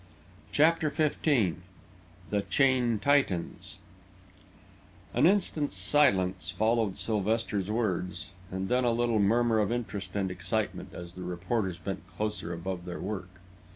[0.51, 1.57] CHAPTER XV
[2.31, 3.77] THE CHAIN TIGHTENS
[5.13, 10.95] An instant's silence followed Sylvester's words, and then a little murmur of interest and excitement,
[10.95, 13.41] as the reporters bent closer above their work.